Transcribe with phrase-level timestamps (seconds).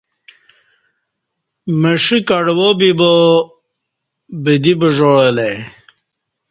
[1.81, 3.13] مݜہ کڑوا بِبا
[4.43, 5.55] بدی بژاع الہ ای